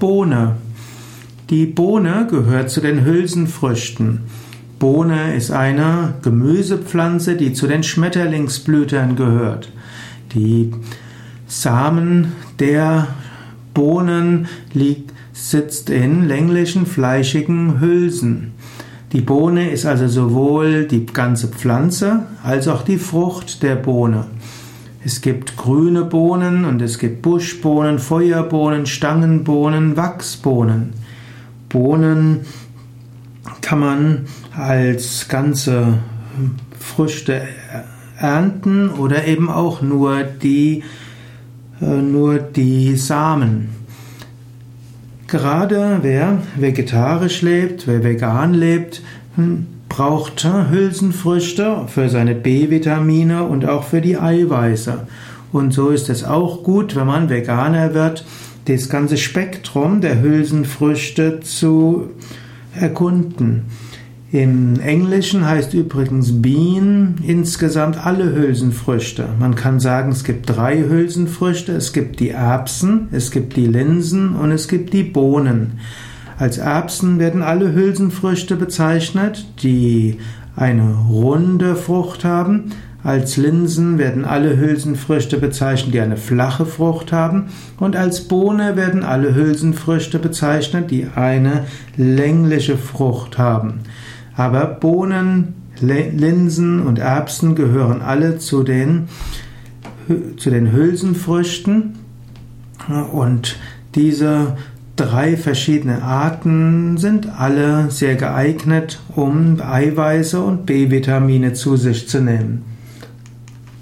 Bohne. 0.00 0.56
Die 1.50 1.66
Bohne 1.66 2.26
gehört 2.28 2.70
zu 2.70 2.80
den 2.80 3.04
Hülsenfrüchten. 3.04 4.22
Bohne 4.80 5.36
ist 5.36 5.52
eine 5.52 6.14
Gemüsepflanze, 6.22 7.36
die 7.36 7.52
zu 7.52 7.68
den 7.68 7.82
Schmetterlingsblütern 7.82 9.14
gehört. 9.14 9.70
Die 10.34 10.72
Samen 11.46 12.32
der 12.58 13.08
Bohnen 13.74 14.48
liegt, 14.72 15.12
sitzt 15.32 15.90
in 15.90 16.26
länglichen, 16.26 16.86
fleischigen 16.86 17.80
Hülsen. 17.80 18.52
Die 19.12 19.20
Bohne 19.20 19.70
ist 19.70 19.86
also 19.86 20.08
sowohl 20.08 20.86
die 20.86 21.04
ganze 21.04 21.48
Pflanze 21.48 22.26
als 22.42 22.68
auch 22.68 22.82
die 22.82 22.98
Frucht 22.98 23.62
der 23.62 23.76
Bohne. 23.76 24.26
Es 25.02 25.22
gibt 25.22 25.56
grüne 25.56 26.04
Bohnen 26.04 26.66
und 26.66 26.82
es 26.82 26.98
gibt 26.98 27.22
Buschbohnen, 27.22 27.98
Feuerbohnen, 27.98 28.84
Stangenbohnen, 28.84 29.96
Wachsbohnen. 29.96 30.92
Bohnen 31.70 32.40
kann 33.62 33.78
man 33.78 34.26
als 34.54 35.28
ganze 35.28 35.98
Früchte 36.78 37.42
ernten 38.18 38.90
oder 38.90 39.26
eben 39.26 39.48
auch 39.48 39.80
nur 39.80 40.22
die, 40.22 40.84
äh, 41.80 41.86
nur 41.86 42.38
die 42.38 42.96
Samen. 42.96 43.70
Gerade 45.26 46.00
wer 46.02 46.42
vegetarisch 46.56 47.40
lebt, 47.40 47.86
wer 47.86 48.04
vegan 48.04 48.52
lebt, 48.52 49.00
braucht 49.88 50.44
Hülsenfrüchte 50.44 51.86
für 51.88 52.08
seine 52.08 52.34
B-Vitamine 52.34 53.44
und 53.44 53.66
auch 53.66 53.84
für 53.84 54.00
die 54.00 54.16
Eiweiße. 54.16 55.06
Und 55.52 55.72
so 55.72 55.88
ist 55.88 56.08
es 56.08 56.24
auch 56.24 56.62
gut, 56.62 56.96
wenn 56.96 57.06
man 57.06 57.28
Veganer 57.28 57.92
wird, 57.92 58.24
das 58.66 58.88
ganze 58.88 59.16
Spektrum 59.16 60.00
der 60.00 60.22
Hülsenfrüchte 60.22 61.40
zu 61.40 62.10
erkunden. 62.74 63.64
Im 64.32 64.78
Englischen 64.78 65.44
heißt 65.44 65.74
übrigens 65.74 66.40
Bean 66.40 67.16
insgesamt 67.26 68.06
alle 68.06 68.32
Hülsenfrüchte. 68.32 69.28
Man 69.40 69.56
kann 69.56 69.80
sagen, 69.80 70.12
es 70.12 70.22
gibt 70.22 70.48
drei 70.48 70.84
Hülsenfrüchte. 70.84 71.72
Es 71.72 71.92
gibt 71.92 72.20
die 72.20 72.30
Erbsen, 72.30 73.08
es 73.10 73.32
gibt 73.32 73.56
die 73.56 73.66
Linsen 73.66 74.36
und 74.36 74.52
es 74.52 74.68
gibt 74.68 74.92
die 74.92 75.02
Bohnen. 75.02 75.80
Als 76.40 76.56
Erbsen 76.56 77.18
werden 77.18 77.42
alle 77.42 77.74
Hülsenfrüchte 77.74 78.56
bezeichnet, 78.56 79.46
die 79.62 80.16
eine 80.56 80.94
runde 81.10 81.76
Frucht 81.76 82.24
haben. 82.24 82.70
Als 83.04 83.36
Linsen 83.36 83.98
werden 83.98 84.24
alle 84.24 84.56
Hülsenfrüchte 84.56 85.36
bezeichnet, 85.36 85.92
die 85.92 86.00
eine 86.00 86.16
flache 86.16 86.64
Frucht 86.64 87.12
haben. 87.12 87.48
Und 87.78 87.94
als 87.94 88.22
Bohne 88.22 88.74
werden 88.74 89.02
alle 89.02 89.34
Hülsenfrüchte 89.34 90.18
bezeichnet, 90.18 90.90
die 90.90 91.08
eine 91.14 91.66
längliche 91.98 92.78
Frucht 92.78 93.36
haben. 93.36 93.80
Aber 94.34 94.64
Bohnen, 94.64 95.52
Linsen 95.82 96.80
und 96.86 96.98
Erbsen 96.98 97.54
gehören 97.54 98.00
alle 98.00 98.38
zu 98.38 98.62
den, 98.62 99.08
zu 100.38 100.48
den 100.48 100.72
Hülsenfrüchten. 100.72 101.96
Und 103.12 103.58
diese 103.94 104.56
drei 105.00 105.38
verschiedene 105.38 106.02
Arten 106.02 106.98
sind 106.98 107.26
alle 107.38 107.90
sehr 107.90 108.16
geeignet, 108.16 109.00
um 109.16 109.58
Eiweiße 109.60 110.40
und 110.42 110.66
B-Vitamine 110.66 111.54
zu 111.54 111.76
sich 111.76 112.06
zu 112.06 112.20
nehmen. 112.20 112.64